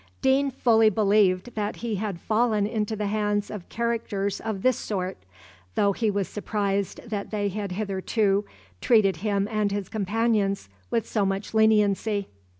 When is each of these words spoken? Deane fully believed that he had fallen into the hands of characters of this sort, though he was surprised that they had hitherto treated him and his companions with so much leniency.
Deane 0.23 0.49
fully 0.49 0.89
believed 0.89 1.53
that 1.53 1.75
he 1.75 1.97
had 1.97 2.19
fallen 2.19 2.65
into 2.65 2.95
the 2.95 3.05
hands 3.05 3.51
of 3.51 3.69
characters 3.69 4.39
of 4.41 4.63
this 4.63 4.75
sort, 4.75 5.15
though 5.75 5.91
he 5.91 6.09
was 6.09 6.27
surprised 6.27 6.99
that 7.05 7.29
they 7.29 7.49
had 7.49 7.73
hitherto 7.73 8.43
treated 8.81 9.17
him 9.17 9.47
and 9.51 9.71
his 9.71 9.89
companions 9.89 10.69
with 10.89 11.07
so 11.07 11.23
much 11.23 11.53
leniency. 11.53 12.27